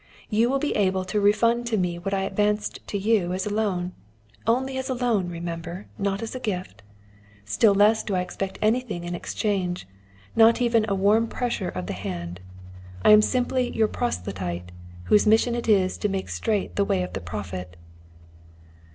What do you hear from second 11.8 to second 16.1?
the hand. I am simply your proselyte whose mission it is to